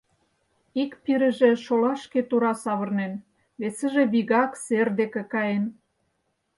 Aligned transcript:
Ик 0.81 0.91
пирыже 1.03 1.51
шолашке 1.63 2.21
тура 2.29 2.53
савырнен, 2.63 3.13
весыже 3.59 4.03
вигак 4.13 4.51
сер 4.65 4.87
деке 4.99 5.23
каен. 5.33 5.65